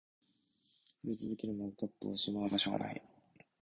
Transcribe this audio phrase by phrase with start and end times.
[1.05, 3.01] 増え続けるマグカップをしまう場所が無い